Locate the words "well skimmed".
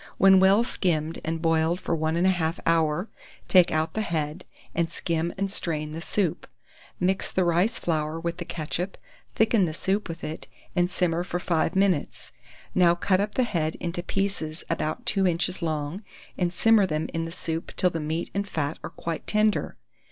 0.39-1.19